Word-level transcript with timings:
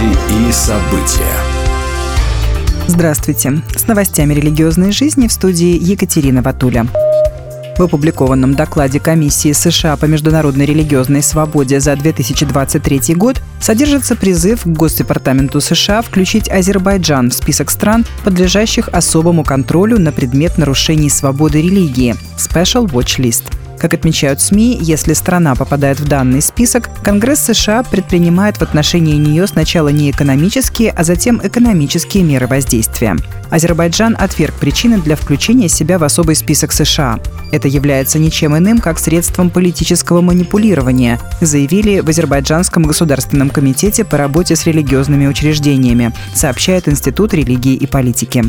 Новости 0.00 0.48
и 0.48 0.52
события. 0.52 1.36
Здравствуйте. 2.86 3.62
С 3.76 3.86
новостями 3.86 4.34
религиозной 4.34 4.92
жизни 4.92 5.28
в 5.28 5.32
студии 5.32 5.76
Екатерина 5.78 6.42
Ватуля. 6.42 6.86
В 7.76 7.82
опубликованном 7.82 8.54
докладе 8.54 9.00
Комиссии 9.00 9.52
США 9.52 9.96
по 9.96 10.04
международной 10.04 10.66
религиозной 10.66 11.22
свободе 11.22 11.80
за 11.80 11.96
2023 11.96 13.14
год 13.14 13.40
содержится 13.60 14.16
призыв 14.16 14.62
к 14.62 14.66
Госдепартаменту 14.66 15.60
США 15.60 16.02
включить 16.02 16.50
Азербайджан 16.50 17.30
в 17.30 17.34
список 17.34 17.70
стран, 17.70 18.04
подлежащих 18.24 18.88
особому 18.88 19.44
контролю 19.44 19.98
на 19.98 20.12
предмет 20.12 20.58
нарушений 20.58 21.10
свободы 21.10 21.62
религии– 21.62 22.16
Special 22.36 22.86
Watch 22.86 23.18
List– 23.18 23.44
как 23.80 23.94
отмечают 23.94 24.40
СМИ, 24.40 24.78
если 24.80 25.14
страна 25.14 25.54
попадает 25.54 25.98
в 25.98 26.06
данный 26.06 26.42
список, 26.42 26.90
Конгресс 27.02 27.40
США 27.40 27.82
предпринимает 27.82 28.58
в 28.58 28.62
отношении 28.62 29.16
нее 29.16 29.46
сначала 29.46 29.88
не 29.88 30.10
экономические, 30.10 30.90
а 30.90 31.02
затем 31.02 31.40
экономические 31.42 32.22
меры 32.22 32.46
воздействия. 32.46 33.16
Азербайджан 33.48 34.16
отверг 34.18 34.54
причины 34.54 35.00
для 35.00 35.16
включения 35.16 35.68
себя 35.68 35.98
в 35.98 36.04
особый 36.04 36.36
список 36.36 36.72
США. 36.72 37.18
Это 37.52 37.68
является 37.68 38.18
ничем 38.18 38.56
иным, 38.56 38.78
как 38.78 38.98
средством 38.98 39.50
политического 39.50 40.20
манипулирования, 40.20 41.18
заявили 41.40 42.00
в 42.00 42.08
Азербайджанском 42.08 42.82
государственном 42.82 43.50
комитете 43.50 44.04
по 44.04 44.18
работе 44.18 44.56
с 44.56 44.66
религиозными 44.66 45.26
учреждениями, 45.26 46.12
сообщает 46.34 46.86
Институт 46.86 47.32
религии 47.34 47.74
и 47.74 47.86
политики. 47.86 48.44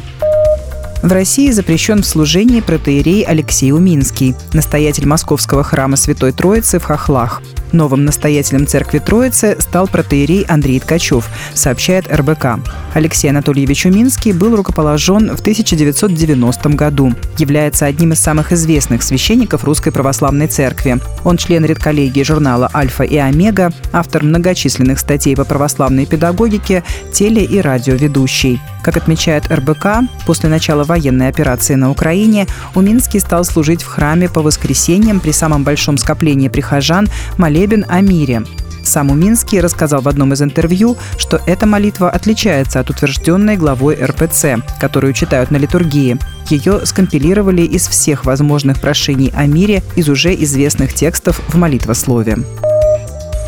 В 1.02 1.12
России 1.12 1.50
запрещен 1.50 2.04
в 2.04 2.06
служении 2.06 2.62
протеерей 2.62 3.24
Алексей 3.24 3.72
Уминский, 3.72 4.36
настоятель 4.54 5.08
московского 5.08 5.64
храма 5.64 5.98
Святой 5.98 6.32
Троицы 6.32 6.78
в 6.78 6.84
Хохлах. 6.84 7.42
Новым 7.72 8.06
настоятелем 8.06 8.68
церкви 8.68 9.00
Троицы 9.00 9.58
стал 9.60 9.88
протеерей 9.88 10.46
Андрей 10.48 10.80
Ткачев, 10.80 11.28
сообщает 11.56 12.06
РБК. 12.12 12.60
Алексей 12.94 13.30
Анатольевич 13.30 13.86
Уминский 13.86 14.34
был 14.34 14.56
рукоположен 14.56 15.36
в 15.36 15.40
1990 15.40 16.70
году. 16.70 17.14
Является 17.38 17.86
одним 17.86 18.14
из 18.14 18.20
самых 18.20 18.52
известных 18.52 19.04
священников 19.04 19.64
Русской 19.64 19.92
Православной 19.92 20.48
Церкви. 20.48 21.00
Он 21.24 21.38
член 21.38 21.66
редколлегии 21.66 22.24
журнала 22.24 22.70
«Альфа 22.74 23.04
и 23.04 23.18
Омега», 23.18 23.72
автор 23.94 24.24
многочисленных 24.24 25.00
статей 25.00 25.36
по 25.36 25.46
православной 25.46 26.06
педагогике, 26.06 26.84
теле- 27.14 27.46
и 27.46 27.60
радиоведущий. 27.62 28.60
Как 28.84 28.98
отмечает 28.98 29.52
РБК, 29.52 30.08
после 30.26 30.50
начала 30.50 30.84
военной 30.84 31.28
операции 31.28 31.76
на 31.76 31.92
Украине 31.92 32.48
Уминский 32.76 33.20
стал 33.20 33.46
служить 33.46 33.84
в 33.84 33.88
храме 33.88 34.28
по 34.28 34.42
воскресеньям 34.42 35.20
при 35.20 35.32
самом 35.32 35.64
большом 35.64 35.98
скоплении 35.98 36.50
прихожан 36.50 37.08
молебен 37.38 37.86
о 37.88 38.02
мире. 38.02 38.44
Сам 38.84 39.12
Уминский 39.12 39.60
рассказал 39.60 40.02
в 40.02 40.08
одном 40.08 40.34
из 40.34 40.42
интервью, 40.42 40.98
что 41.18 41.42
эта 41.46 41.66
молитва 41.66 42.10
отличается 42.10 42.80
от 42.80 42.90
утвержденной 42.90 43.58
главой 43.58 43.96
РПЦ, 43.96 44.64
которую 44.80 45.14
читают 45.14 45.52
на 45.52 45.58
литургии. 45.58 46.18
Ее 46.50 46.86
скомпилировали 46.86 47.62
из 47.62 47.88
всех 47.88 48.26
возможных 48.26 48.82
прошений 48.82 49.32
о 49.36 49.46
мире 49.46 49.84
из 49.96 50.10
уже 50.10 50.34
известных 50.34 50.94
текстов 50.94 51.42
в 51.48 51.58
молитвослове. 51.58 52.38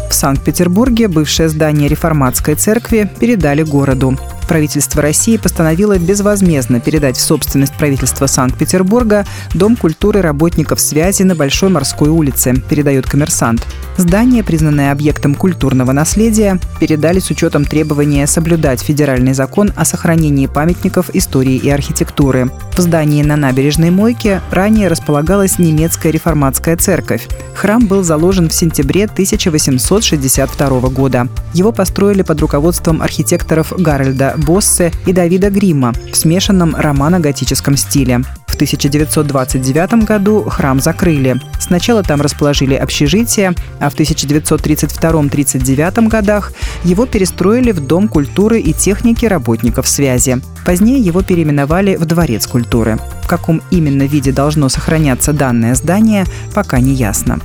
В 0.09 0.15
Санкт-Петербурге 0.15 1.07
бывшее 1.07 1.49
здание 1.49 1.89
реформатской 1.89 2.53
церкви 2.53 3.09
передали 3.19 3.63
городу. 3.63 4.17
Правительство 4.47 5.01
России 5.01 5.37
постановило 5.37 5.97
безвозмездно 5.97 6.79
передать 6.79 7.17
в 7.17 7.21
собственность 7.21 7.73
правительства 7.73 8.27
Санкт-Петербурга 8.27 9.25
Дом 9.53 9.75
культуры 9.75 10.21
работников 10.21 10.79
связи 10.79 11.23
на 11.23 11.35
Большой 11.35 11.69
морской 11.69 12.09
улице, 12.09 12.55
передает 12.69 13.05
коммерсант. 13.05 13.65
Здание, 13.97 14.43
признанное 14.43 14.91
объектом 14.91 15.35
культурного 15.35 15.91
наследия, 15.91 16.59
передали 16.79 17.19
с 17.19 17.29
учетом 17.29 17.65
требования 17.65 18.25
соблюдать 18.25 18.81
федеральный 18.81 19.33
закон 19.33 19.71
о 19.75 19.85
сохранении 19.85 20.47
памятников 20.47 21.09
истории 21.13 21.55
и 21.55 21.69
архитектуры. 21.69 22.49
В 22.75 22.79
здании 22.79 23.21
на 23.21 23.35
набережной 23.35 23.91
Мойке 23.91 24.41
ранее 24.49 24.87
располагалась 24.87 25.59
немецкая 25.59 26.11
реформатская 26.11 26.75
церковь. 26.75 27.27
Храм 27.53 27.85
был 27.85 28.03
заложен 28.03 28.49
в 28.49 28.53
сентябре 28.53 29.05
1862 29.05 30.89
года. 30.89 31.27
Его 31.53 31.71
построили 31.71 32.23
под 32.23 32.41
руководством 32.41 33.01
архитекторов 33.01 33.73
Гарольда 33.77 34.32
Боссе 34.37 34.91
и 35.05 35.13
Давида 35.13 35.49
Грима 35.49 35.93
в 36.11 36.15
смешанном 36.15 36.75
романо-готическом 36.75 37.77
стиле. 37.77 38.23
В 38.53 38.55
1929 38.55 40.05
году 40.05 40.43
храм 40.43 40.79
закрыли. 40.79 41.41
Сначала 41.59 42.03
там 42.03 42.21
расположили 42.21 42.75
общежитие, 42.75 43.55
а 43.79 43.89
в 43.89 43.95
1932-39 43.95 46.07
годах 46.07 46.53
его 46.83 47.07
перестроили 47.07 47.71
в 47.71 47.79
Дом 47.79 48.07
культуры 48.07 48.59
и 48.59 48.71
техники 48.71 49.25
работников 49.25 49.87
связи. 49.87 50.39
Позднее 50.65 50.99
его 50.99 51.23
переименовали 51.23 51.95
в 51.95 52.05
Дворец 52.05 52.45
культуры. 52.45 52.99
В 53.23 53.27
каком 53.27 53.63
именно 53.71 54.03
виде 54.03 54.31
должно 54.31 54.69
сохраняться 54.69 55.33
данное 55.33 55.73
здание, 55.73 56.27
пока 56.53 56.79
не 56.79 56.93
ясно. 56.93 57.39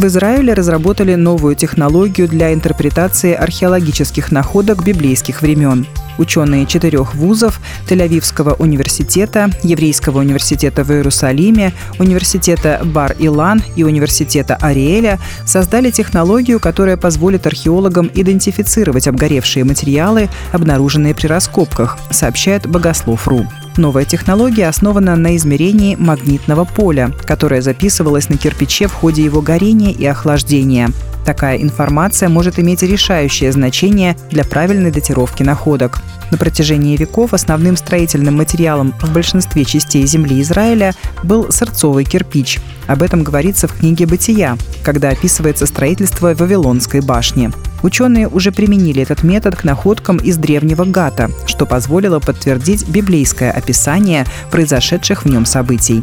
В 0.00 0.06
Израиле 0.06 0.54
разработали 0.54 1.14
новую 1.14 1.54
технологию 1.54 2.26
для 2.26 2.54
интерпретации 2.54 3.34
археологических 3.34 4.32
находок 4.32 4.82
библейских 4.82 5.42
времен. 5.42 5.86
Ученые 6.20 6.66
четырех 6.66 7.14
вузов– 7.14 7.62
Тель-Авивского 7.88 8.54
университета, 8.58 9.48
Еврейского 9.62 10.18
университета 10.18 10.84
в 10.84 10.90
Иерусалиме, 10.90 11.72
университета 11.98 12.82
Бар-Илан 12.84 13.62
и 13.74 13.84
университета 13.84 14.56
Ариэля– 14.60 15.18
создали 15.46 15.90
технологию, 15.90 16.60
которая 16.60 16.98
позволит 16.98 17.46
археологам 17.46 18.10
идентифицировать 18.14 19.08
обгоревшие 19.08 19.64
материалы, 19.64 20.28
обнаруженные 20.52 21.14
при 21.14 21.26
раскопках, 21.26 21.96
сообщает 22.10 22.66
Богослов.ру. 22.66 23.46
Новая 23.78 24.04
технология 24.04 24.68
основана 24.68 25.16
на 25.16 25.34
измерении 25.36 25.96
магнитного 25.96 26.66
поля, 26.66 27.12
которое 27.24 27.62
записывалось 27.62 28.28
на 28.28 28.36
кирпиче 28.36 28.88
в 28.88 28.92
ходе 28.92 29.24
его 29.24 29.40
горения 29.40 29.92
и 29.92 30.04
охлаждения. 30.04 30.90
Такая 31.24 31.58
информация 31.58 32.28
может 32.28 32.58
иметь 32.58 32.82
решающее 32.82 33.52
значение 33.52 34.16
для 34.30 34.44
правильной 34.44 34.90
датировки 34.90 35.42
находок. 35.42 36.00
На 36.30 36.38
протяжении 36.38 36.96
веков 36.96 37.34
основным 37.34 37.76
строительным 37.76 38.36
материалом 38.36 38.94
в 39.00 39.12
большинстве 39.12 39.64
частей 39.64 40.06
земли 40.06 40.40
Израиля 40.42 40.94
был 41.22 41.50
сырцовый 41.50 42.04
кирпич. 42.04 42.60
Об 42.86 43.02
этом 43.02 43.22
говорится 43.22 43.66
в 43.68 43.76
книге 43.76 44.06
«Бытия», 44.06 44.56
когда 44.84 45.10
описывается 45.10 45.66
строительство 45.66 46.34
Вавилонской 46.34 47.00
башни. 47.00 47.50
Ученые 47.82 48.28
уже 48.28 48.52
применили 48.52 49.02
этот 49.02 49.22
метод 49.22 49.56
к 49.56 49.64
находкам 49.64 50.18
из 50.18 50.36
древнего 50.36 50.84
Гата, 50.84 51.30
что 51.46 51.66
позволило 51.66 52.20
подтвердить 52.20 52.88
библейское 52.88 53.50
описание 53.50 54.24
произошедших 54.50 55.24
в 55.24 55.28
нем 55.28 55.46
событий. 55.46 56.02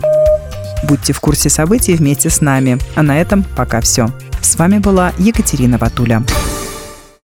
Будьте 0.84 1.14
в 1.14 1.20
курсе 1.20 1.50
событий 1.50 1.96
вместе 1.96 2.30
с 2.30 2.42
нами. 2.42 2.78
А 2.96 3.04
на 3.04 3.20
этом 3.20 3.44
пока 3.56 3.82
все. 3.82 4.10
С 4.42 4.56
вами 4.58 4.80
была 4.80 5.14
Екатерина 5.18 5.78
Ватуля. 5.78 6.24